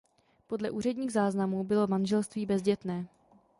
Podle 0.47 0.71
úředních 0.71 1.11
záznamů 1.11 1.63
bylo 1.63 1.87
manželství 1.87 2.45
bezdětné. 2.45 3.07